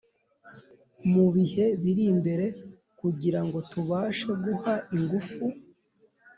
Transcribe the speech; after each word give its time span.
mu 1.11 1.25
bihe 1.35 1.65
biri 1.81 2.03
imbere 2.13 2.45
kugirango 2.99 3.57
tubashe 3.71 4.29
guha 4.43 4.75
ingufu 4.95 5.43